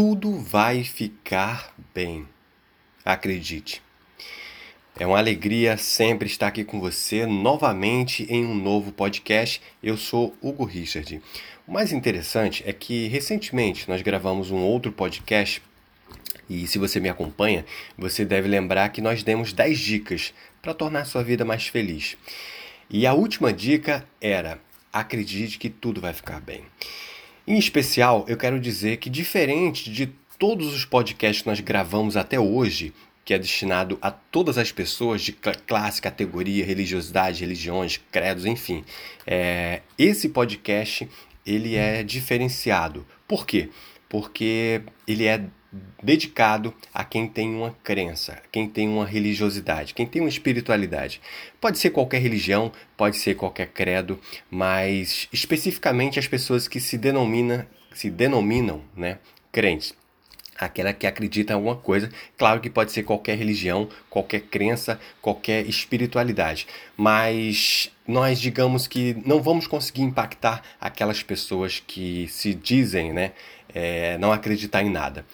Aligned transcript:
tudo 0.00 0.38
vai 0.38 0.84
ficar 0.84 1.74
bem. 1.92 2.24
Acredite. 3.04 3.82
É 4.96 5.04
uma 5.04 5.18
alegria 5.18 5.76
sempre 5.76 6.28
estar 6.28 6.46
aqui 6.46 6.62
com 6.62 6.78
você 6.78 7.26
novamente 7.26 8.24
em 8.30 8.46
um 8.46 8.54
novo 8.54 8.92
podcast. 8.92 9.60
Eu 9.82 9.96
sou 9.96 10.36
Hugo 10.40 10.64
Richard. 10.64 11.20
O 11.66 11.72
mais 11.72 11.90
interessante 11.90 12.62
é 12.64 12.72
que 12.72 13.08
recentemente 13.08 13.88
nós 13.88 14.00
gravamos 14.00 14.52
um 14.52 14.58
outro 14.58 14.92
podcast 14.92 15.60
e 16.48 16.68
se 16.68 16.78
você 16.78 17.00
me 17.00 17.08
acompanha, 17.08 17.66
você 17.96 18.24
deve 18.24 18.46
lembrar 18.46 18.90
que 18.90 19.00
nós 19.00 19.24
demos 19.24 19.52
10 19.52 19.80
dicas 19.80 20.32
para 20.62 20.74
tornar 20.74 21.06
sua 21.06 21.24
vida 21.24 21.44
mais 21.44 21.66
feliz. 21.66 22.16
E 22.88 23.04
a 23.04 23.14
última 23.14 23.52
dica 23.52 24.06
era: 24.20 24.60
acredite 24.92 25.58
que 25.58 25.68
tudo 25.68 26.00
vai 26.00 26.12
ficar 26.12 26.40
bem. 26.40 26.62
Em 27.48 27.56
especial, 27.56 28.26
eu 28.28 28.36
quero 28.36 28.60
dizer 28.60 28.98
que 28.98 29.08
diferente 29.08 29.90
de 29.90 30.12
todos 30.38 30.74
os 30.74 30.84
podcasts 30.84 31.40
que 31.40 31.48
nós 31.48 31.58
gravamos 31.60 32.14
até 32.14 32.38
hoje, 32.38 32.92
que 33.24 33.32
é 33.32 33.38
destinado 33.38 33.96
a 34.02 34.10
todas 34.10 34.58
as 34.58 34.70
pessoas 34.70 35.22
de 35.22 35.32
classe, 35.32 36.02
categoria, 36.02 36.62
religiosidade, 36.62 37.40
religiões, 37.40 37.98
credos, 38.12 38.44
enfim. 38.44 38.84
É, 39.26 39.80
esse 39.98 40.28
podcast 40.28 41.08
ele 41.46 41.74
é 41.74 42.02
diferenciado. 42.02 43.06
Por 43.26 43.46
quê? 43.46 43.70
Porque 44.10 44.82
ele 45.06 45.24
é 45.24 45.42
dedicado 46.02 46.72
a 46.94 47.04
quem 47.04 47.28
tem 47.28 47.54
uma 47.54 47.76
crença, 47.84 48.40
quem 48.50 48.68
tem 48.68 48.88
uma 48.88 49.04
religiosidade, 49.04 49.92
quem 49.92 50.06
tem 50.06 50.22
uma 50.22 50.28
espiritualidade. 50.28 51.20
Pode 51.60 51.78
ser 51.78 51.90
qualquer 51.90 52.20
religião, 52.20 52.72
pode 52.96 53.16
ser 53.18 53.34
qualquer 53.34 53.68
credo, 53.68 54.18
mas 54.50 55.28
especificamente 55.32 56.18
as 56.18 56.26
pessoas 56.26 56.66
que 56.66 56.80
se 56.80 56.96
denominam, 56.96 57.66
se 57.92 58.08
denominam, 58.10 58.82
né, 58.96 59.18
crentes 59.52 59.94
aquela 60.58 60.92
que 60.92 61.06
acredita 61.06 61.52
em 61.52 61.56
alguma 61.56 61.76
coisa. 61.76 62.10
Claro 62.36 62.60
que 62.60 62.68
pode 62.68 62.90
ser 62.90 63.04
qualquer 63.04 63.38
religião, 63.38 63.88
qualquer 64.10 64.40
crença, 64.40 64.98
qualquer 65.22 65.64
espiritualidade, 65.66 66.66
mas 66.96 67.90
nós 68.06 68.40
digamos 68.40 68.88
que 68.88 69.16
não 69.24 69.40
vamos 69.40 69.66
conseguir 69.66 70.02
impactar 70.02 70.62
aquelas 70.80 71.22
pessoas 71.22 71.80
que 71.86 72.26
se 72.28 72.52
dizem, 72.52 73.12
né, 73.12 73.32
é, 73.74 74.16
não 74.18 74.32
acreditar 74.32 74.82
em 74.82 74.90
nada. 74.90 75.24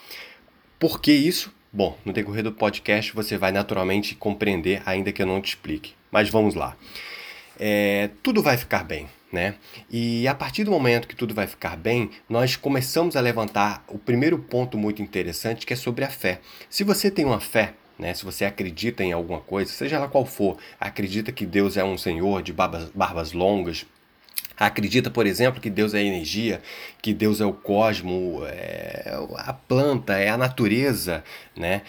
Por 0.79 1.01
que 1.01 1.13
isso? 1.13 1.53
Bom, 1.73 1.99
no 2.05 2.13
decorrer 2.13 2.43
do 2.43 2.53
podcast 2.53 3.15
você 3.15 3.37
vai 3.37 3.53
naturalmente 3.53 4.15
compreender, 4.15 4.83
ainda 4.87 5.13
que 5.13 5.23
eu 5.23 5.27
não 5.27 5.41
te 5.41 5.49
explique. 5.49 5.93
Mas 6.11 6.31
vamos 6.31 6.55
lá. 6.55 6.77
É, 7.59 8.11
tudo 8.23 8.43
vai 8.43 8.57
ficar 8.57 8.85
bem 8.85 9.09
né? 9.35 9.57
E 9.91 10.27
a 10.29 10.35
partir 10.35 10.65
do 10.65 10.71
momento 10.71 11.09
que 11.09 11.17
tudo 11.17 11.35
vai 11.35 11.47
ficar 11.47 11.77
bem, 11.77 12.11
nós 12.29 12.57
começamos 12.57 13.17
a 13.17 13.21
levantar 13.21 13.85
o 13.89 13.99
primeiro 13.99 14.39
ponto 14.39 14.79
muito 14.79 15.03
interessante 15.03 15.67
que 15.67 15.73
é 15.73 15.77
sobre 15.77 16.05
a 16.05 16.09
fé. 16.09 16.41
Se 16.71 16.85
você 16.85 17.11
tem 17.11 17.25
uma 17.25 17.41
fé, 17.41 17.75
né, 17.98 18.15
se 18.15 18.25
você 18.25 18.45
acredita 18.45 19.03
em 19.03 19.13
alguma 19.13 19.41
coisa, 19.41 19.71
seja 19.73 19.98
lá 19.98 20.09
qual 20.09 20.25
for, 20.25 20.57
acredita 20.81 21.33
que 21.33 21.45
Deus 21.45 21.77
é 21.77 21.85
um 21.85 21.98
Senhor 21.98 22.43
de 22.43 22.53
barbas, 22.53 22.91
barbas 22.95 23.33
longas, 23.33 23.85
Acredita, 24.57 25.11
por 25.11 25.27
exemplo, 25.27 25.61
que 25.61 25.71
Deus 25.71 25.95
é 25.95 26.03
energia, 26.03 26.63
que 27.03 27.13
Deus 27.13 27.41
é 27.41 27.45
o 27.45 27.53
cosmo, 27.53 28.43
é 28.47 29.19
a 29.37 29.53
planta, 29.53 30.15
é 30.17 30.29
a 30.29 30.37
natureza, 30.37 31.25
né? 31.57 31.83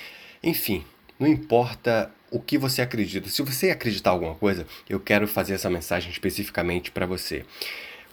Enfim, 0.43 0.83
não 1.19 1.27
importa 1.27 2.11
o 2.31 2.39
que 2.39 2.57
você 2.57 2.81
acredita. 2.81 3.29
Se 3.29 3.41
você 3.41 3.69
acreditar 3.69 4.09
alguma 4.09 4.35
coisa, 4.35 4.65
eu 4.89 4.99
quero 4.99 5.27
fazer 5.27 5.53
essa 5.53 5.69
mensagem 5.69 6.11
especificamente 6.11 6.91
para 6.91 7.05
você. 7.05 7.45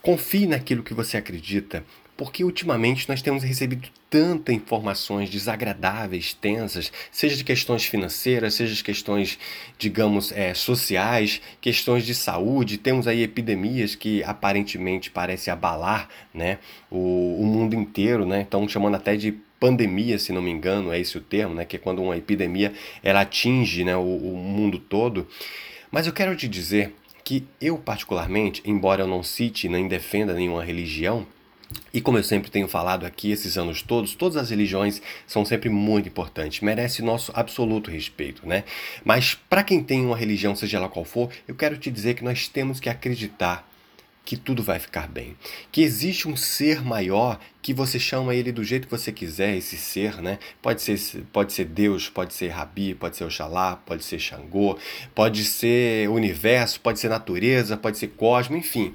Confie 0.00 0.46
naquilo 0.46 0.82
que 0.82 0.94
você 0.94 1.16
acredita, 1.16 1.84
porque 2.16 2.44
ultimamente 2.44 3.08
nós 3.08 3.22
temos 3.22 3.42
recebido 3.42 3.88
tantas 4.12 4.54
informações 4.54 5.30
desagradáveis, 5.30 6.34
tensas, 6.34 6.92
seja 7.10 7.34
de 7.34 7.42
questões 7.42 7.86
financeiras, 7.86 8.52
seja 8.52 8.74
de 8.74 8.84
questões, 8.84 9.38
digamos, 9.78 10.30
é, 10.32 10.52
sociais, 10.52 11.40
questões 11.62 12.04
de 12.04 12.14
saúde. 12.14 12.76
Temos 12.76 13.08
aí 13.08 13.22
epidemias 13.22 13.94
que 13.94 14.22
aparentemente 14.24 15.10
parecem 15.10 15.50
abalar 15.50 16.10
né, 16.34 16.58
o, 16.90 17.38
o 17.40 17.46
mundo 17.46 17.74
inteiro, 17.74 18.26
né? 18.26 18.42
Estão 18.42 18.68
chamando 18.68 18.96
até 18.96 19.16
de 19.16 19.32
pandemia, 19.58 20.18
se 20.18 20.30
não 20.30 20.42
me 20.42 20.50
engano, 20.50 20.92
é 20.92 21.00
esse 21.00 21.16
o 21.16 21.20
termo, 21.22 21.54
né? 21.54 21.64
Que 21.64 21.76
é 21.76 21.78
quando 21.78 22.02
uma 22.02 22.14
epidemia 22.14 22.74
ela 23.02 23.22
atinge 23.22 23.82
né, 23.82 23.96
o, 23.96 24.00
o 24.02 24.36
mundo 24.36 24.78
todo. 24.78 25.26
Mas 25.90 26.06
eu 26.06 26.12
quero 26.12 26.36
te 26.36 26.46
dizer 26.46 26.94
que 27.24 27.46
eu, 27.58 27.78
particularmente, 27.78 28.60
embora 28.66 29.04
eu 29.04 29.08
não 29.08 29.22
cite 29.22 29.70
nem 29.70 29.88
defenda 29.88 30.34
nenhuma 30.34 30.62
religião, 30.62 31.26
e 31.92 32.00
como 32.00 32.18
eu 32.18 32.24
sempre 32.24 32.50
tenho 32.50 32.68
falado 32.68 33.04
aqui 33.04 33.30
esses 33.30 33.58
anos 33.58 33.82
todos, 33.82 34.14
todas 34.14 34.36
as 34.36 34.50
religiões 34.50 35.00
são 35.26 35.44
sempre 35.44 35.68
muito 35.68 36.08
importantes, 36.08 36.60
merece 36.60 37.02
nosso 37.02 37.32
absoluto 37.34 37.90
respeito, 37.90 38.46
né? 38.46 38.64
Mas 39.04 39.34
para 39.34 39.62
quem 39.62 39.82
tem 39.82 40.04
uma 40.04 40.16
religião, 40.16 40.54
seja 40.54 40.78
ela 40.78 40.88
qual 40.88 41.04
for, 41.04 41.30
eu 41.46 41.54
quero 41.54 41.76
te 41.76 41.90
dizer 41.90 42.14
que 42.14 42.24
nós 42.24 42.48
temos 42.48 42.80
que 42.80 42.88
acreditar 42.88 43.71
que 44.24 44.36
tudo 44.36 44.62
vai 44.62 44.78
ficar 44.78 45.08
bem. 45.08 45.36
Que 45.70 45.82
existe 45.82 46.28
um 46.28 46.36
ser 46.36 46.82
maior 46.82 47.40
que 47.60 47.72
você 47.72 47.98
chama 47.98 48.34
ele 48.34 48.50
do 48.50 48.64
jeito 48.64 48.86
que 48.86 48.90
você 48.90 49.12
quiser, 49.12 49.56
esse 49.56 49.76
ser, 49.76 50.20
né? 50.20 50.38
Pode 50.60 50.82
ser, 50.82 51.24
pode 51.32 51.52
ser 51.52 51.64
Deus, 51.64 52.08
pode 52.08 52.34
ser 52.34 52.48
Rabi, 52.48 52.94
pode 52.94 53.16
ser 53.16 53.24
Oxalá, 53.24 53.76
pode 53.76 54.02
ser 54.04 54.18
Xangô, 54.18 54.78
pode 55.14 55.44
ser 55.44 56.08
universo, 56.08 56.80
pode 56.80 56.98
ser 56.98 57.08
natureza, 57.08 57.76
pode 57.76 57.98
ser 57.98 58.08
cosmo, 58.08 58.56
enfim. 58.56 58.94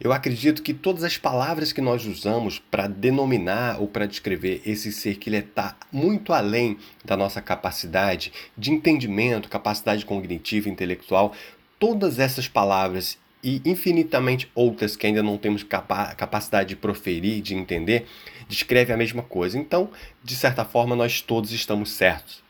Eu 0.00 0.12
acredito 0.12 0.62
que 0.62 0.74
todas 0.74 1.04
as 1.04 1.16
palavras 1.16 1.72
que 1.72 1.80
nós 1.80 2.06
usamos 2.06 2.58
para 2.58 2.86
denominar 2.86 3.80
ou 3.80 3.88
para 3.88 4.06
descrever 4.06 4.62
esse 4.64 4.92
ser 4.92 5.16
que 5.16 5.28
ele 5.28 5.38
está 5.38 5.76
muito 5.92 6.32
além 6.32 6.76
da 7.04 7.16
nossa 7.16 7.40
capacidade 7.40 8.32
de 8.56 8.72
entendimento, 8.72 9.48
capacidade 9.48 10.04
cognitiva, 10.04 10.68
intelectual, 10.68 11.32
todas 11.78 12.18
essas 12.18 12.48
palavras 12.48 13.18
e 13.42 13.62
infinitamente 13.64 14.50
outras 14.54 14.96
que 14.96 15.06
ainda 15.06 15.22
não 15.22 15.36
temos 15.38 15.62
capa 15.62 16.14
capacidade 16.14 16.70
de 16.70 16.76
proferir, 16.76 17.40
de 17.40 17.54
entender, 17.54 18.06
descreve 18.48 18.92
a 18.92 18.96
mesma 18.96 19.22
coisa. 19.22 19.58
Então, 19.58 19.90
de 20.22 20.34
certa 20.34 20.64
forma, 20.64 20.96
nós 20.96 21.20
todos 21.20 21.52
estamos 21.52 21.90
certos 21.90 22.42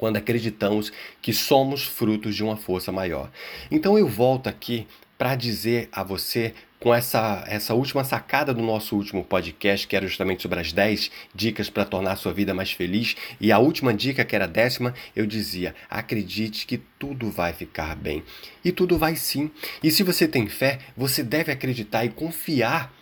quando 0.00 0.16
acreditamos 0.16 0.90
que 1.20 1.30
somos 1.30 1.84
frutos 1.84 2.34
de 2.34 2.42
uma 2.42 2.56
força 2.56 2.90
maior. 2.90 3.30
Então 3.70 3.98
eu 3.98 4.08
volto 4.08 4.48
aqui 4.48 4.86
para 5.18 5.34
dizer 5.34 5.90
a 5.92 6.02
você 6.02 6.54
com 6.80 6.94
essa, 6.94 7.44
essa 7.46 7.74
última 7.74 8.02
sacada 8.02 8.54
do 8.54 8.62
nosso 8.62 8.96
último 8.96 9.22
podcast, 9.22 9.86
que 9.86 9.94
era 9.94 10.06
justamente 10.06 10.40
sobre 10.40 10.60
as 10.60 10.72
10 10.72 11.10
dicas 11.34 11.68
para 11.68 11.84
tornar 11.84 12.12
a 12.12 12.16
sua 12.16 12.32
vida 12.32 12.54
mais 12.54 12.72
feliz, 12.72 13.14
e 13.38 13.52
a 13.52 13.58
última 13.58 13.92
dica, 13.92 14.24
que 14.24 14.34
era 14.34 14.46
a 14.46 14.48
décima, 14.48 14.94
eu 15.14 15.26
dizia: 15.26 15.74
acredite 15.90 16.66
que 16.66 16.78
tudo 16.98 17.30
vai 17.30 17.52
ficar 17.52 17.94
bem. 17.94 18.24
E 18.64 18.72
tudo 18.72 18.96
vai 18.96 19.14
sim. 19.14 19.50
E 19.82 19.90
se 19.90 20.02
você 20.02 20.26
tem 20.26 20.48
fé, 20.48 20.78
você 20.96 21.22
deve 21.22 21.52
acreditar 21.52 22.04
e 22.04 22.08
confiar 22.08 22.92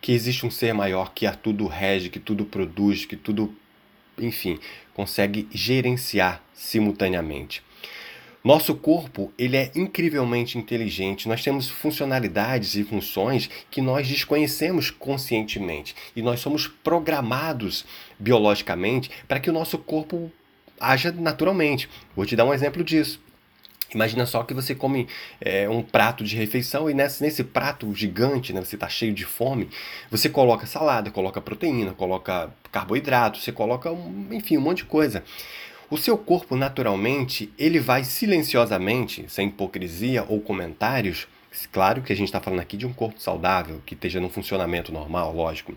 que 0.00 0.12
existe 0.12 0.44
um 0.44 0.50
ser 0.50 0.72
maior 0.72 1.12
que 1.14 1.26
a 1.26 1.32
tudo 1.32 1.66
rege, 1.66 2.08
que 2.08 2.18
tudo 2.18 2.44
produz, 2.44 3.04
que 3.04 3.16
tudo, 3.16 3.54
enfim, 4.18 4.58
consegue 4.92 5.46
gerenciar 5.52 6.42
simultaneamente. 6.52 7.62
Nosso 8.42 8.74
corpo 8.74 9.30
ele 9.38 9.56
é 9.56 9.70
incrivelmente 9.74 10.56
inteligente. 10.56 11.28
Nós 11.28 11.42
temos 11.42 11.68
funcionalidades 11.68 12.74
e 12.74 12.84
funções 12.84 13.50
que 13.70 13.82
nós 13.82 14.08
desconhecemos 14.08 14.90
conscientemente 14.90 15.94
e 16.16 16.22
nós 16.22 16.40
somos 16.40 16.66
programados 16.66 17.84
biologicamente 18.18 19.10
para 19.28 19.38
que 19.38 19.50
o 19.50 19.52
nosso 19.52 19.76
corpo 19.76 20.32
haja 20.80 21.12
naturalmente. 21.12 21.88
Vou 22.16 22.24
te 22.24 22.34
dar 22.34 22.46
um 22.46 22.54
exemplo 22.54 22.82
disso. 22.82 23.20
Imagina 23.94 24.24
só 24.24 24.42
que 24.44 24.54
você 24.54 24.74
come 24.74 25.08
é, 25.40 25.68
um 25.68 25.82
prato 25.82 26.22
de 26.22 26.36
refeição 26.36 26.88
e 26.88 26.94
nesse, 26.94 27.22
nesse 27.22 27.42
prato 27.42 27.92
gigante, 27.92 28.52
né, 28.52 28.60
você 28.60 28.76
está 28.76 28.88
cheio 28.88 29.12
de 29.12 29.24
fome, 29.24 29.68
você 30.08 30.28
coloca 30.28 30.64
salada, 30.64 31.10
coloca 31.10 31.40
proteína, 31.40 31.92
coloca 31.92 32.50
carboidrato, 32.70 33.38
você 33.38 33.50
coloca, 33.50 33.90
um, 33.90 34.28
enfim, 34.30 34.56
um 34.56 34.60
monte 34.60 34.78
de 34.78 34.84
coisa. 34.84 35.24
O 35.90 35.98
seu 35.98 36.16
corpo, 36.16 36.54
naturalmente, 36.54 37.52
ele 37.58 37.80
vai 37.80 38.04
silenciosamente, 38.04 39.24
sem 39.28 39.48
hipocrisia 39.48 40.24
ou 40.28 40.40
comentários, 40.40 41.26
Claro 41.72 42.00
que 42.02 42.12
a 42.12 42.16
gente 42.16 42.28
está 42.28 42.40
falando 42.40 42.60
aqui 42.60 42.76
de 42.76 42.86
um 42.86 42.92
corpo 42.92 43.20
saudável, 43.20 43.82
que 43.84 43.94
esteja 43.94 44.20
no 44.20 44.28
funcionamento 44.28 44.92
normal, 44.92 45.34
lógico. 45.34 45.74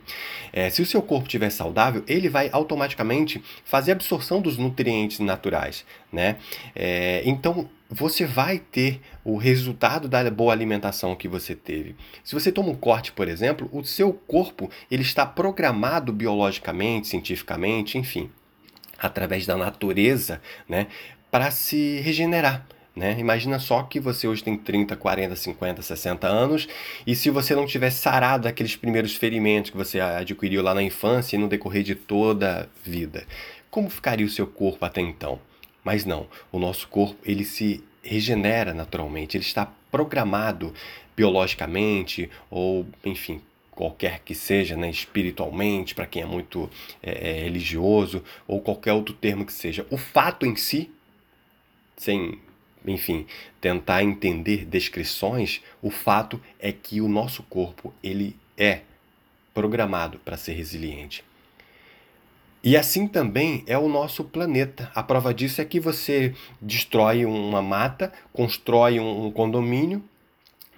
É, 0.51 0.69
se 0.69 0.81
o 0.81 0.85
seu 0.85 1.01
corpo 1.01 1.25
estiver 1.25 1.49
saudável, 1.49 2.03
ele 2.07 2.29
vai 2.29 2.49
automaticamente 2.51 3.43
fazer 3.65 3.93
absorção 3.93 4.39
dos 4.39 4.57
nutrientes 4.57 5.19
naturais, 5.19 5.83
né? 6.11 6.37
É, 6.75 7.23
então, 7.25 7.67
você 7.89 8.25
vai 8.25 8.59
ter 8.59 9.01
o 9.23 9.35
resultado 9.35 10.07
da 10.07 10.29
boa 10.29 10.53
alimentação 10.53 11.15
que 11.15 11.27
você 11.27 11.55
teve. 11.55 11.95
Se 12.23 12.35
você 12.35 12.51
toma 12.51 12.69
um 12.69 12.75
corte, 12.75 13.11
por 13.11 13.27
exemplo, 13.27 13.67
o 13.71 13.83
seu 13.83 14.13
corpo 14.13 14.69
ele 14.91 15.01
está 15.01 15.25
programado 15.25 16.13
biologicamente, 16.13 17.07
cientificamente, 17.07 17.97
enfim, 17.97 18.29
através 18.97 19.45
da 19.45 19.57
natureza, 19.57 20.41
né, 20.67 20.87
para 21.31 21.51
se 21.51 21.99
regenerar, 22.01 22.65
Né? 22.95 23.15
Imagina 23.17 23.57
só 23.57 23.81
que 23.81 23.99
você 23.99 24.27
hoje 24.27 24.43
tem 24.43 24.55
30, 24.55 24.95
40, 24.95 25.35
50, 25.35 25.81
60 25.81 26.27
anos 26.27 26.67
e 27.07 27.15
se 27.15 27.31
você 27.31 27.55
não 27.55 27.65
tivesse 27.65 27.97
sarado 27.97 28.47
aqueles 28.47 28.75
primeiros 28.75 29.15
ferimentos 29.15 29.71
que 29.71 29.77
você 29.77 29.99
adquiriu 29.99 30.61
lá 30.61 30.75
na 30.75 30.83
infância 30.83 31.35
e 31.35 31.39
no 31.39 31.47
decorrer 31.47 31.81
de 31.81 31.95
toda 31.95 32.61
a 32.61 32.87
vida, 32.87 33.25
como 33.71 33.89
ficaria 33.89 34.25
o 34.25 34.29
seu 34.29 34.45
corpo 34.45 34.85
até 34.85 35.01
então? 35.01 35.39
Mas 35.83 36.05
não, 36.05 36.27
o 36.51 36.59
nosso 36.59 36.87
corpo 36.87 37.17
ele 37.25 37.43
se 37.43 37.83
regenera 38.03 38.75
naturalmente, 38.75 39.35
ele 39.37 39.43
está 39.43 39.65
programado 39.91 40.71
biologicamente 41.15 42.29
ou, 42.49 42.85
enfim, 43.03 43.41
qualquer 43.75 44.19
que 44.19 44.33
seja, 44.33 44.75
né, 44.75 44.89
espiritualmente, 44.89 45.95
para 45.95 46.05
quem 46.05 46.21
é 46.21 46.25
muito 46.25 46.69
é, 47.01 47.29
é, 47.29 47.43
religioso, 47.43 48.23
ou 48.47 48.61
qualquer 48.61 48.93
outro 48.93 49.13
termo 49.13 49.45
que 49.45 49.53
seja. 49.53 49.85
O 49.89 49.97
fato 49.97 50.45
em 50.45 50.55
si, 50.55 50.91
sem, 51.97 52.39
enfim, 52.85 53.25
tentar 53.59 54.03
entender 54.03 54.65
descrições, 54.65 55.61
o 55.81 55.89
fato 55.89 56.41
é 56.59 56.71
que 56.71 57.01
o 57.01 57.07
nosso 57.07 57.43
corpo 57.43 57.93
ele 58.03 58.35
é 58.57 58.81
programado 59.53 60.19
para 60.19 60.37
ser 60.37 60.53
resiliente. 60.53 61.23
E 62.63 62.77
assim 62.77 63.07
também 63.07 63.63
é 63.67 63.77
o 63.77 63.89
nosso 63.89 64.23
planeta. 64.23 64.89
A 64.95 65.03
prova 65.03 65.33
disso 65.33 65.61
é 65.61 65.65
que 65.65 65.81
você 65.81 66.33
destrói 66.61 67.25
uma 67.25 67.61
mata, 67.61 68.13
constrói 68.31 69.01
um 69.01 69.29
condomínio 69.31 70.01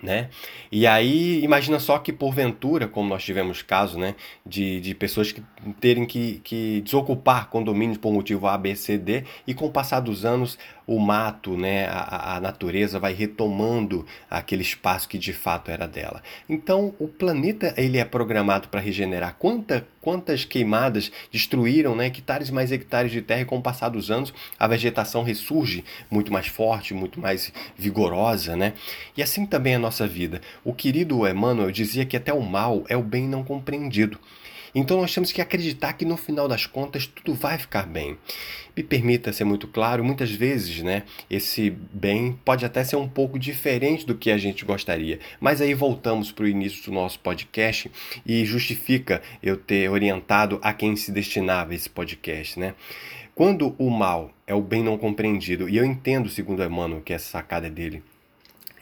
né? 0.06 0.30
E 0.72 0.86
aí, 0.86 1.44
imagina 1.44 1.80
só 1.80 1.98
que 1.98 2.13
porventura, 2.13 2.88
como 2.88 3.10
nós 3.10 3.24
tivemos 3.24 3.62
caso, 3.62 3.98
né, 3.98 4.16
de, 4.46 4.80
de 4.80 4.94
pessoas 4.94 5.31
que 5.31 5.44
terem 5.81 6.06
que, 6.06 6.40
que 6.44 6.81
desocupar 6.81 7.50
condomínios 7.50 7.98
por 7.98 8.13
motivo 8.13 8.48
A, 8.48 8.57
B, 8.57 8.75
C, 8.75 8.98
D, 8.98 9.24
e 9.46 9.54
com 9.54 9.66
o 9.66 9.72
passar 9.72 10.00
dos 10.00 10.24
anos 10.24 10.57
o 10.88 11.00
mato, 11.00 11.57
né, 11.57 11.88
a, 11.88 12.36
a 12.36 12.40
natureza 12.40 13.00
vai 13.00 13.13
retomando 13.13 14.06
aquele 14.30 14.62
espaço 14.62 15.10
que 15.10 15.18
de 15.18 15.34
fato 15.34 15.72
era 15.72 15.88
dela. 15.88 16.22
Então, 16.48 16.94
o 17.00 17.07
planeta 17.07 17.74
ele 17.75 17.98
é 17.98 18.06
programado 18.06 18.68
para 18.68 18.80
regenerar. 18.80 19.36
Quanta, 19.40 19.88
quantas 20.06 20.46
queimadas 20.46 21.12
destruíram 21.31 21.96
né, 21.96 22.06
hectares 22.06 22.52
mais 22.52 22.72
hectares 22.72 23.12
de 23.12 23.24
terra 23.24 23.42
e 23.42 23.46
com 23.46 23.57
o 23.57 23.62
passar 23.62 23.90
dos 23.90 24.12
anos 24.12 24.31
a 24.60 24.68
vegetação 24.68 25.24
ressurge 25.24 25.84
muito 26.12 26.31
mais 26.31 26.46
forte, 26.46 26.94
muito 26.94 27.19
mais 27.19 27.52
vigorosa. 27.75 28.56
Né? 28.56 28.74
E 29.18 29.24
assim 29.24 29.48
também 29.48 29.74
é 29.74 29.78
a 29.78 29.80
nossa 29.80 30.06
vida. 30.06 30.42
O 30.63 30.75
querido 30.75 31.28
Emmanuel 31.28 31.72
dizia 31.72 32.06
que 32.06 32.16
até 32.16 32.31
o 32.31 32.40
mal 32.40 32.84
é 32.88 32.96
o 32.96 33.02
bem 33.02 33.28
não 33.28 33.44
compreendido. 33.44 34.19
Então 34.75 35.00
nós 35.00 35.13
temos 35.13 35.31
que 35.31 35.42
acreditar 35.42 35.94
que 35.94 36.04
no 36.04 36.18
final 36.18 36.50
das 36.50 36.66
contas 36.66 37.07
tudo 37.07 37.33
vai 37.33 37.57
ficar 37.57 37.88
bem. 37.88 38.18
Me 38.75 38.83
permita 38.83 39.31
ser 39.31 39.45
muito 39.45 39.69
claro, 39.69 40.04
muitas 40.04 40.30
vezes, 40.30 40.83
né, 40.83 41.04
esse 41.30 41.69
bem 41.69 42.38
pode 42.44 42.66
até 42.66 42.83
ser 42.83 42.98
um 42.98 43.07
pouco 43.07 43.39
diferente 43.39 44.06
do 44.06 44.16
que 44.16 44.30
a 44.30 44.38
gente 44.38 44.66
gostaria. 44.66 45.19
Mas 45.39 45.62
aí 45.62 45.74
voltamos 45.74 46.30
para 46.30 46.44
o 46.44 46.48
início 46.48 46.83
do 46.83 46.92
nosso 46.92 47.18
podcast 47.19 47.89
e 48.25 48.44
justifica 48.44 49.22
eu 49.42 49.56
ter 49.56 49.89
orientado 49.89 50.60
a 50.62 50.74
quem 50.74 50.98
se 50.98 51.10
destinava 51.10 51.74
esse 51.74 51.89
podcast, 51.89 52.60
né? 52.60 52.75
Quando 53.33 53.75
o 53.78 53.89
mal 53.89 54.31
é 54.45 54.54
o 54.54 54.62
bem 54.62 54.83
não 54.83 54.98
compreendido, 54.98 55.69
e 55.69 55.78
eu 55.78 55.86
entendo, 55.86 56.30
segundo 56.30 56.63
Emmanuel, 56.63 57.01
que 57.01 57.13
essa 57.13 57.31
sacada 57.31 57.69
dele, 57.69 58.04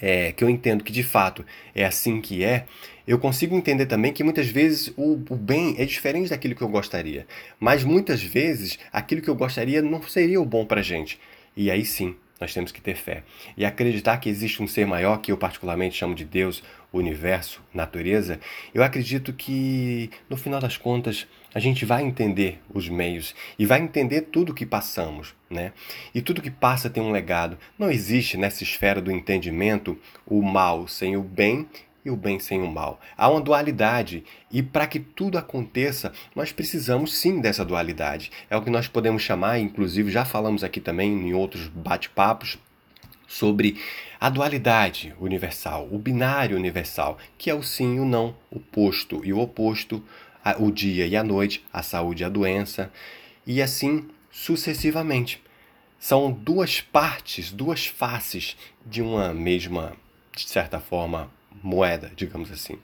é, 0.03 0.33
que 0.33 0.43
eu 0.43 0.49
entendo 0.49 0.83
que 0.83 0.91
de 0.91 1.01
fato 1.01 1.45
é 1.73 1.85
assim 1.85 2.19
que 2.19 2.43
é, 2.43 2.65
eu 3.07 3.17
consigo 3.17 3.55
entender 3.55 3.85
também 3.85 4.11
que 4.11 4.21
muitas 4.21 4.47
vezes 4.47 4.93
o, 4.97 5.13
o, 5.29 5.35
bem 5.35 5.75
é 5.77 5.85
diferente 5.85 6.29
daquilo 6.29 6.55
que 6.55 6.61
eu 6.61 6.67
gostaria. 6.67 7.25
Mas 7.57 7.85
muitas 7.85 8.21
vezes 8.21 8.77
aquilo 8.91 9.21
que 9.21 9.29
eu 9.29 9.35
gostaria 9.35 9.81
não 9.81 10.03
seria 10.03 10.41
o 10.41 10.45
bom 10.45 10.65
para 10.65 10.81
gente. 10.81 11.17
E 11.55 11.71
aí 11.71 11.85
sim, 11.85 12.15
nós 12.43 12.53
temos 12.53 12.73
que 12.73 12.81
ter 12.81 12.95
fé. 12.95 13.23
E 13.55 13.63
acreditar 13.63 14.17
que 14.17 14.27
existe 14.27 14.61
um 14.61 14.67
ser 14.67 14.85
maior, 14.85 15.17
que 15.17 15.31
eu 15.31 15.37
particularmente 15.37 15.95
chamo 15.95 16.13
de 16.13 16.25
Deus, 16.25 16.61
universo, 16.91 17.61
natureza. 17.73 18.37
Eu 18.73 18.83
acredito 18.83 19.31
que, 19.31 20.09
no 20.29 20.35
final 20.35 20.59
das 20.59 20.75
contas, 20.75 21.25
a 21.55 21.59
gente 21.59 21.85
vai 21.85 22.03
entender 22.03 22.59
os 22.73 22.89
meios 22.89 23.33
e 23.57 23.65
vai 23.65 23.79
entender 23.79 24.23
tudo 24.23 24.53
que 24.53 24.65
passamos, 24.65 25.33
né? 25.49 25.71
E 26.13 26.21
tudo 26.21 26.41
que 26.41 26.51
passa 26.51 26.89
tem 26.89 27.01
um 27.01 27.11
legado. 27.11 27.57
Não 27.79 27.89
existe 27.89 28.35
nessa 28.35 28.61
esfera 28.61 29.01
do 29.01 29.11
entendimento 29.11 29.97
o 30.25 30.41
mal 30.41 30.85
sem 30.85 31.15
o 31.15 31.23
bem 31.23 31.65
e 32.05 32.09
o 32.09 32.15
bem 32.15 32.39
sem 32.39 32.61
o 32.61 32.71
mal. 32.71 32.99
Há 33.17 33.29
uma 33.29 33.41
dualidade 33.41 34.23
e 34.51 34.61
para 34.61 34.87
que 34.87 34.99
tudo 34.99 35.37
aconteça, 35.37 36.11
nós 36.35 36.51
precisamos 36.51 37.15
sim 37.15 37.39
dessa 37.39 37.63
dualidade. 37.63 38.31
É 38.49 38.57
o 38.57 38.61
que 38.61 38.69
nós 38.69 38.87
podemos 38.87 39.21
chamar, 39.21 39.59
inclusive 39.59 40.11
já 40.11 40.25
falamos 40.25 40.63
aqui 40.63 40.79
também 40.79 41.11
em 41.11 41.33
outros 41.33 41.67
bate-papos, 41.67 42.57
sobre 43.33 43.81
a 44.19 44.29
dualidade 44.29 45.13
universal, 45.19 45.87
o 45.91 45.97
binário 45.97 46.55
universal, 46.55 47.17
que 47.37 47.49
é 47.49 47.53
o 47.53 47.63
sim 47.63 47.95
e 47.95 47.99
o 47.99 48.05
não, 48.05 48.35
o 48.51 48.59
posto 48.59 49.21
e 49.25 49.33
o 49.33 49.39
oposto, 49.39 50.03
o 50.59 50.71
dia 50.71 51.07
e 51.07 51.15
a 51.15 51.23
noite, 51.23 51.65
a 51.73 51.81
saúde 51.81 52.21
e 52.21 52.25
a 52.25 52.29
doença, 52.29 52.91
e 53.45 53.61
assim 53.61 54.07
sucessivamente. 54.31 55.41
São 55.99 56.31
duas 56.31 56.81
partes, 56.81 57.51
duas 57.51 57.87
faces 57.87 58.57
de 58.85 59.01
uma 59.01 59.33
mesma, 59.33 59.93
de 60.35 60.47
certa 60.47 60.79
forma, 60.79 61.31
moeda, 61.61 62.11
digamos 62.15 62.51
assim. 62.51 62.77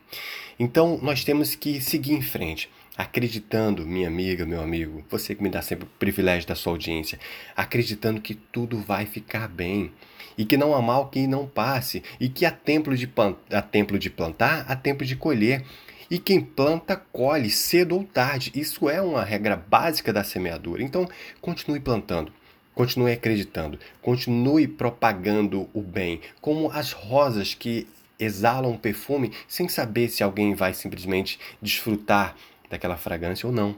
Então, 0.60 1.00
nós 1.01 1.24
temos 1.24 1.56
que 1.56 1.80
seguir 1.80 2.13
em 2.13 2.21
frente, 2.21 2.69
acreditando, 2.98 3.88
minha 3.88 4.07
amiga, 4.07 4.45
meu 4.45 4.62
amigo, 4.62 5.04
você 5.10 5.33
que 5.33 5.42
me 5.42 5.50
dá 5.50 5.62
sempre 5.62 5.86
o 5.86 5.89
privilégio 5.98 6.48
da 6.48 6.56
sua 6.56 6.74
audiência, 6.74 7.18
acreditando 7.56 8.19
que 8.19 8.36
tudo 8.36 8.77
vai 8.77 9.06
ficar 9.06 9.48
bem 9.48 9.92
e 10.38 10.45
que 10.45 10.57
não 10.57 10.75
há 10.75 10.81
mal 10.81 11.10
que 11.10 11.25
não 11.27 11.48
passe 11.48 12.04
e 12.19 12.30
que 12.30 12.45
há 12.45 12.51
templo 12.51 12.95
de, 12.95 13.10
há 13.51 13.62
templo 13.62 13.98
de 13.98 14.10
plantar, 14.10 14.66
há 14.68 14.75
tempo 14.75 15.06
de 15.06 15.16
colher. 15.16 15.63
E 16.12 16.18
quem 16.18 16.42
planta, 16.42 16.95
colhe 16.95 17.50
cedo 17.51 17.95
ou 17.95 18.04
tarde. 18.04 18.51
Isso 18.56 18.89
é 18.89 19.00
uma 19.00 19.24
regra 19.24 19.56
básica 19.56 20.12
da 20.12 20.24
semeadura. 20.24 20.81
Então, 20.81 21.07
continue 21.39 21.80
plantando. 21.80 22.33
Continue 22.74 23.12
acreditando, 23.12 23.77
continue 24.01 24.66
propagando 24.66 25.69
o 25.74 25.81
bem, 25.81 26.21
como 26.39 26.71
as 26.71 26.94
rosas 26.94 27.54
que 27.54 27.86
exalam 28.19 28.71
um 28.71 28.77
perfume 28.77 29.31
sem 29.48 29.68
saber 29.69 30.10
se 30.10 30.21
alguém 30.21 30.54
vai 30.54 30.74
simplesmente 30.74 31.39
desfrutar 31.62 32.36
daquela 32.69 32.98
fragrância 32.98 33.48
ou 33.48 33.54
não. 33.54 33.75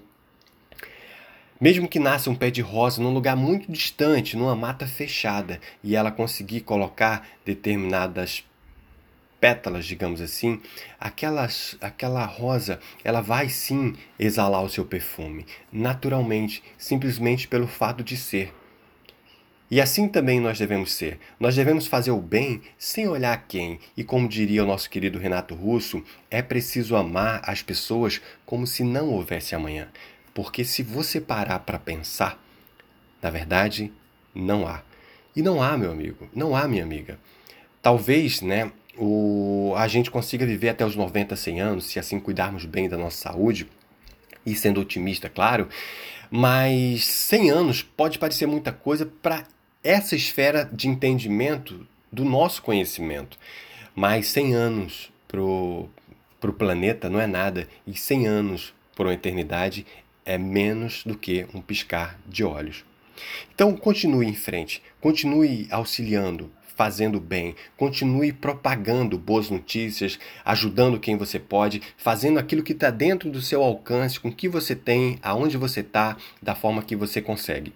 Mesmo 1.59 1.87
que 1.87 1.99
nasça 1.99 2.29
um 2.29 2.35
pé 2.35 2.49
de 2.49 2.61
rosa 2.61 3.01
num 3.03 3.13
lugar 3.13 3.35
muito 3.35 3.71
distante, 3.71 4.35
numa 4.35 4.55
mata 4.55 4.87
fechada, 4.87 5.61
e 5.83 5.95
ela 5.95 6.11
conseguir 6.11 6.61
colocar 6.61 7.27
determinadas 7.45 8.43
pétalas, 9.39 9.85
digamos 9.85 10.21
assim, 10.21 10.59
aquelas, 10.99 11.75
aquela 11.79 12.25
rosa, 12.25 12.79
ela 13.03 13.21
vai 13.21 13.49
sim 13.49 13.95
exalar 14.17 14.63
o 14.63 14.69
seu 14.69 14.85
perfume, 14.85 15.45
naturalmente, 15.71 16.63
simplesmente 16.77 17.47
pelo 17.47 17.67
fato 17.67 18.03
de 18.03 18.17
ser. 18.17 18.53
E 19.71 19.79
assim 19.79 20.09
também 20.09 20.41
nós 20.41 20.59
devemos 20.59 20.91
ser. 20.91 21.17
Nós 21.39 21.55
devemos 21.55 21.87
fazer 21.87 22.11
o 22.11 22.19
bem 22.19 22.61
sem 22.77 23.07
olhar 23.07 23.45
quem. 23.47 23.79
E 23.95 24.03
como 24.03 24.27
diria 24.27 24.65
o 24.65 24.67
nosso 24.67 24.89
querido 24.89 25.17
Renato 25.17 25.55
Russo, 25.55 26.03
é 26.29 26.41
preciso 26.41 26.93
amar 26.93 27.41
as 27.45 27.61
pessoas 27.61 28.21
como 28.45 28.67
se 28.67 28.83
não 28.83 29.07
houvesse 29.07 29.55
amanhã. 29.55 29.87
Porque 30.33 30.65
se 30.65 30.83
você 30.83 31.21
parar 31.21 31.59
para 31.59 31.79
pensar, 31.79 32.37
na 33.21 33.29
verdade, 33.29 33.93
não 34.35 34.67
há. 34.67 34.83
E 35.33 35.41
não 35.41 35.63
há, 35.63 35.77
meu 35.77 35.91
amigo, 35.91 36.29
não 36.35 36.53
há, 36.53 36.67
minha 36.67 36.83
amiga. 36.83 37.17
Talvez, 37.81 38.41
né, 38.41 38.73
o, 38.97 39.73
a 39.77 39.87
gente 39.87 40.11
consiga 40.11 40.45
viver 40.45 40.69
até 40.69 40.85
os 40.85 40.97
90, 40.97 41.33
100 41.33 41.61
anos, 41.61 41.85
se 41.85 41.97
assim 41.97 42.19
cuidarmos 42.19 42.65
bem 42.65 42.89
da 42.89 42.97
nossa 42.97 43.29
saúde, 43.29 43.69
e 44.45 44.53
sendo 44.53 44.81
otimista, 44.81 45.29
claro, 45.29 45.69
mas 46.29 47.05
100 47.05 47.49
anos 47.51 47.83
pode 47.83 48.19
parecer 48.19 48.47
muita 48.47 48.73
coisa 48.73 49.05
para 49.05 49.45
essa 49.83 50.15
esfera 50.15 50.69
de 50.71 50.87
entendimento 50.87 51.87
do 52.11 52.23
nosso 52.23 52.61
conhecimento. 52.61 53.37
Mas 53.95 54.27
100 54.27 54.53
anos 54.53 55.11
para 55.27 55.41
o 55.41 55.89
planeta 56.57 57.09
não 57.09 57.19
é 57.19 57.27
nada, 57.27 57.67
e 57.85 57.95
100 57.95 58.27
anos 58.27 58.73
para 58.95 59.07
uma 59.07 59.13
eternidade 59.13 59.85
é 60.25 60.37
menos 60.37 61.03
do 61.03 61.17
que 61.17 61.47
um 61.53 61.61
piscar 61.61 62.19
de 62.27 62.43
olhos. 62.43 62.85
Então, 63.53 63.75
continue 63.75 64.27
em 64.27 64.35
frente, 64.35 64.81
continue 64.99 65.67
auxiliando, 65.69 66.51
fazendo 66.75 67.19
bem, 67.19 67.55
continue 67.77 68.31
propagando 68.31 69.17
boas 69.17 69.49
notícias, 69.49 70.17
ajudando 70.43 70.99
quem 70.99 71.17
você 71.17 71.37
pode, 71.37 71.81
fazendo 71.97 72.39
aquilo 72.39 72.63
que 72.63 72.73
está 72.73 72.89
dentro 72.89 73.29
do 73.29 73.41
seu 73.41 73.61
alcance, 73.61 74.19
com 74.19 74.29
o 74.29 74.33
que 74.33 74.47
você 74.47 74.75
tem, 74.75 75.19
aonde 75.21 75.57
você 75.57 75.81
está, 75.81 76.17
da 76.41 76.55
forma 76.55 76.81
que 76.81 76.95
você 76.95 77.21
consegue. 77.21 77.73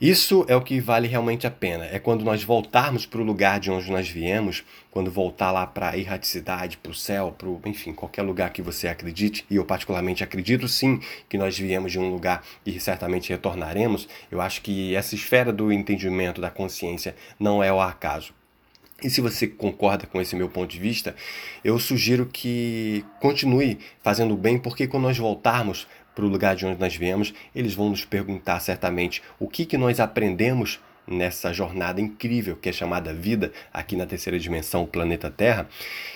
Isso 0.00 0.46
é 0.48 0.56
o 0.56 0.62
que 0.62 0.80
vale 0.80 1.06
realmente 1.06 1.46
a 1.46 1.50
pena. 1.50 1.84
É 1.84 1.98
quando 1.98 2.24
nós 2.24 2.42
voltarmos 2.42 3.04
para 3.04 3.20
o 3.20 3.24
lugar 3.24 3.60
de 3.60 3.70
onde 3.70 3.90
nós 3.90 4.08
viemos, 4.08 4.64
quando 4.90 5.10
voltar 5.10 5.52
lá 5.52 5.66
para 5.66 5.90
a 5.90 5.98
erraticidade, 5.98 6.78
para 6.78 6.90
o 6.90 6.94
céu, 6.94 7.36
para 7.36 7.68
enfim, 7.68 7.92
qualquer 7.92 8.22
lugar 8.22 8.50
que 8.50 8.62
você 8.62 8.88
acredite, 8.88 9.44
e 9.50 9.56
eu 9.56 9.64
particularmente 9.66 10.24
acredito 10.24 10.66
sim 10.68 11.02
que 11.28 11.36
nós 11.36 11.58
viemos 11.58 11.92
de 11.92 11.98
um 11.98 12.10
lugar 12.10 12.42
e 12.64 12.80
certamente 12.80 13.28
retornaremos, 13.28 14.08
eu 14.30 14.40
acho 14.40 14.62
que 14.62 14.96
essa 14.96 15.14
esfera 15.14 15.52
do 15.52 15.70
entendimento, 15.70 16.40
da 16.40 16.48
consciência, 16.48 17.14
não 17.38 17.62
é 17.62 17.70
o 17.70 17.78
acaso. 17.78 18.32
E 19.02 19.08
se 19.08 19.20
você 19.20 19.46
concorda 19.46 20.06
com 20.06 20.20
esse 20.20 20.36
meu 20.36 20.48
ponto 20.48 20.70
de 20.70 20.78
vista, 20.78 21.14
eu 21.64 21.78
sugiro 21.78 22.26
que 22.26 23.04
continue 23.18 23.78
fazendo 24.02 24.36
bem, 24.36 24.58
porque 24.58 24.86
quando 24.86 25.04
nós 25.04 25.16
voltarmos 25.16 25.86
para 26.14 26.24
o 26.24 26.28
lugar 26.28 26.56
de 26.56 26.66
onde 26.66 26.80
nós 26.80 26.94
viemos, 26.94 27.32
eles 27.54 27.74
vão 27.74 27.90
nos 27.90 28.04
perguntar 28.04 28.60
certamente 28.60 29.22
o 29.38 29.48
que, 29.48 29.64
que 29.64 29.78
nós 29.78 30.00
aprendemos 30.00 30.80
nessa 31.06 31.52
jornada 31.52 32.00
incrível 32.00 32.56
que 32.56 32.68
é 32.68 32.72
chamada 32.72 33.12
vida 33.12 33.52
aqui 33.72 33.96
na 33.96 34.06
terceira 34.06 34.38
dimensão, 34.38 34.84
o 34.84 34.86
planeta 34.86 35.30
Terra. 35.30 35.68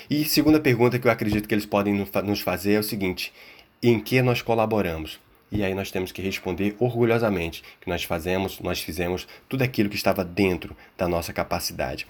E 0.09 0.25
segunda 0.25 0.61
pergunta 0.61 0.99
que 0.99 1.07
eu 1.07 1.11
acredito 1.11 1.49
que 1.49 1.55
eles 1.55 1.67
podem 1.67 2.07
nos 2.25 2.41
fazer 2.41 2.75
é 2.75 2.79
o 2.79 2.85
seguinte: 2.85 3.33
em 3.83 3.99
que 3.99 4.23
nós 4.23 4.41
colaboramos? 4.41 5.19
E 5.51 5.63
aí 5.63 5.75
nós 5.75 5.91
temos 5.91 6.11
que 6.11 6.21
responder 6.21 6.75
orgulhosamente 6.81 7.63
que 7.81 7.89
nós 7.89 8.03
fazemos, 8.03 8.59
nós 8.61 8.81
fizemos 8.81 9.29
tudo 9.49 9.63
aquilo 9.63 9.89
que 9.89 9.95
estava 9.95 10.25
dentro 10.25 10.77
da 10.97 11.07
nossa 11.07 11.33
capacidade. 11.33 12.07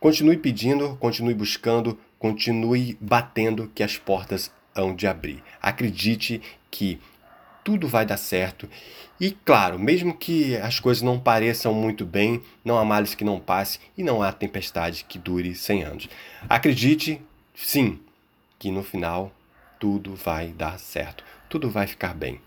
Continue 0.00 0.36
pedindo, 0.36 0.96
continue 0.96 1.34
buscando, 1.34 1.98
continue 2.18 2.96
batendo 3.00 3.70
que 3.72 3.84
as 3.84 3.96
portas 3.96 4.50
hão 4.74 4.94
de 4.94 5.06
abrir. 5.06 5.42
Acredite 5.62 6.40
que 6.70 6.98
tudo 7.68 7.86
vai 7.86 8.06
dar 8.06 8.16
certo. 8.16 8.66
E 9.20 9.30
claro, 9.30 9.78
mesmo 9.78 10.16
que 10.16 10.56
as 10.56 10.80
coisas 10.80 11.02
não 11.02 11.20
pareçam 11.20 11.74
muito 11.74 12.06
bem, 12.06 12.40
não 12.64 12.78
há 12.78 12.84
males 12.84 13.14
que 13.14 13.24
não 13.24 13.38
passe 13.38 13.78
e 13.94 14.02
não 14.02 14.22
há 14.22 14.32
tempestade 14.32 15.04
que 15.06 15.18
dure 15.18 15.54
100 15.54 15.82
anos. 15.82 16.08
Acredite, 16.48 17.20
sim, 17.54 18.00
que 18.58 18.70
no 18.70 18.82
final 18.82 19.30
tudo 19.78 20.14
vai 20.14 20.48
dar 20.48 20.78
certo, 20.78 21.22
tudo 21.46 21.68
vai 21.68 21.86
ficar 21.86 22.14
bem. 22.14 22.40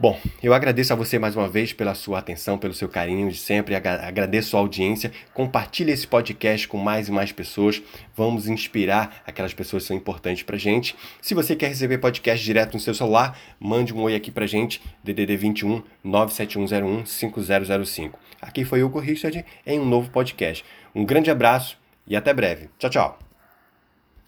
Bom, 0.00 0.18
eu 0.42 0.54
agradeço 0.54 0.94
a 0.94 0.96
você 0.96 1.18
mais 1.18 1.36
uma 1.36 1.46
vez 1.46 1.74
pela 1.74 1.94
sua 1.94 2.20
atenção, 2.20 2.56
pelo 2.56 2.72
seu 2.72 2.88
carinho 2.88 3.30
de 3.30 3.36
sempre, 3.36 3.74
agradeço 3.74 4.56
a 4.56 4.60
audiência. 4.60 5.12
Compartilhe 5.34 5.92
esse 5.92 6.06
podcast 6.06 6.66
com 6.66 6.78
mais 6.78 7.08
e 7.08 7.12
mais 7.12 7.32
pessoas. 7.32 7.82
Vamos 8.16 8.48
inspirar 8.48 9.22
aquelas 9.26 9.52
pessoas 9.52 9.82
que 9.82 9.88
são 9.88 9.96
importantes 9.98 10.42
pra 10.42 10.56
gente. 10.56 10.96
Se 11.20 11.34
você 11.34 11.54
quer 11.54 11.68
receber 11.68 11.98
podcast 11.98 12.42
direto 12.42 12.72
no 12.72 12.80
seu 12.80 12.94
celular, 12.94 13.38
mande 13.60 13.92
um 13.92 14.00
oi 14.00 14.14
aqui 14.14 14.30
pra 14.30 14.46
gente, 14.46 14.80
DDD 15.04 15.36
21 15.36 15.82
97101 16.02 17.04
5005. 17.04 18.18
Aqui 18.40 18.64
foi 18.64 18.82
o 18.82 18.98
Richard 18.98 19.44
em 19.66 19.78
um 19.78 19.84
novo 19.84 20.08
podcast. 20.08 20.64
Um 20.94 21.04
grande 21.04 21.30
abraço 21.30 21.76
e 22.06 22.16
até 22.16 22.32
breve. 22.32 22.70
Tchau, 22.78 22.88
tchau. 22.88 23.29